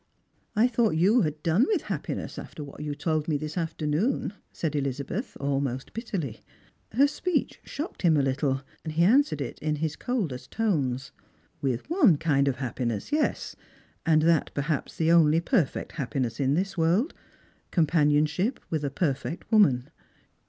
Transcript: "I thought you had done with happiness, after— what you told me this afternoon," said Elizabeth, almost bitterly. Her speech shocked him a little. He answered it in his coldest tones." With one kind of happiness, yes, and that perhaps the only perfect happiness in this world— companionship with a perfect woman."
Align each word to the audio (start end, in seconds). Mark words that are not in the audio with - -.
"I 0.55 0.67
thought 0.67 0.95
you 0.97 1.21
had 1.21 1.43
done 1.43 1.67
with 1.67 1.83
happiness, 1.83 2.39
after— 2.39 2.63
what 2.63 2.79
you 2.81 2.95
told 2.95 3.27
me 3.27 3.37
this 3.37 3.55
afternoon," 3.55 4.33
said 4.51 4.75
Elizabeth, 4.75 5.37
almost 5.39 5.93
bitterly. 5.93 6.39
Her 6.93 7.05
speech 7.07 7.59
shocked 7.63 8.01
him 8.01 8.17
a 8.17 8.23
little. 8.23 8.63
He 8.83 9.03
answered 9.03 9.41
it 9.41 9.59
in 9.59 9.75
his 9.75 9.95
coldest 9.95 10.49
tones." 10.49 11.11
With 11.61 11.87
one 11.87 12.17
kind 12.17 12.47
of 12.47 12.55
happiness, 12.55 13.11
yes, 13.11 13.55
and 14.03 14.23
that 14.23 14.49
perhaps 14.55 14.97
the 14.97 15.11
only 15.11 15.39
perfect 15.39 15.91
happiness 15.91 16.39
in 16.39 16.55
this 16.55 16.75
world— 16.75 17.13
companionship 17.69 18.59
with 18.71 18.83
a 18.83 18.89
perfect 18.89 19.51
woman." 19.51 19.91